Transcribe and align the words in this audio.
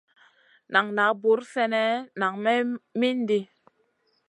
Nan 0.71 0.87
na 0.95 1.05
buur 1.21 1.39
sènè 1.51 1.83
nang 2.19 2.37
may 2.43 2.61
mindi. 3.01 3.39